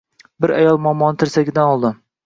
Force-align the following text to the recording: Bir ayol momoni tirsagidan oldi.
Bir 0.45 0.53
ayol 0.61 0.81
momoni 0.87 1.23
tirsagidan 1.27 1.75
oldi. 1.77 1.97